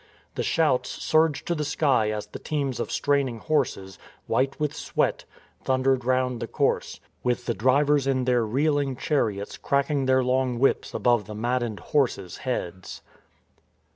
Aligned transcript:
The 0.33 0.41
shouts 0.41 0.89
surged 0.89 1.45
to 1.45 1.53
the 1.53 1.63
sky 1.63 2.09
as 2.09 2.25
the 2.25 2.39
teams 2.39 2.79
of 2.79 2.91
straining 2.91 3.37
horses, 3.37 3.99
white 4.25 4.59
with 4.59 4.73
sweat, 4.75 5.25
thundered 5.63 6.03
round 6.05 6.39
the 6.39 6.47
course, 6.47 6.99
with 7.21 7.45
the 7.45 7.53
drivers 7.53 8.07
in 8.07 8.25
their 8.25 8.43
reeling 8.43 8.95
chariots 8.95 9.57
cracking 9.59 10.07
their 10.07 10.23
long 10.23 10.57
whips 10.57 10.95
above 10.95 11.27
the 11.27 11.35
maddened 11.35 11.79
horses' 11.81 12.37
heads. 12.37 13.03